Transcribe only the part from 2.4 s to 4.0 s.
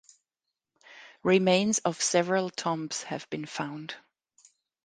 tombs have been found.